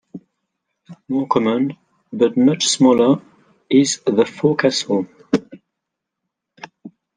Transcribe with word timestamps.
More 1.09 1.27
common, 1.27 1.77
but 2.11 2.35
much 2.35 2.65
smaller, 2.65 3.21
is 3.69 3.99
the 4.07 4.25
forecastle. 4.25 5.05